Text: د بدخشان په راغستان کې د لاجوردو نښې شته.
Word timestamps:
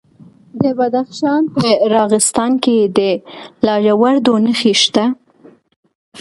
د 0.61 0.63
بدخشان 0.77 1.43
په 1.55 1.65
راغستان 1.95 2.51
کې 2.63 2.77
د 2.97 2.99
لاجوردو 3.65 4.33
نښې 4.45 4.73
شته. 4.81 5.05